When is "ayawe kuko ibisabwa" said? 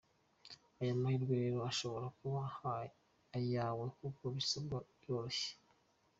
3.37-4.77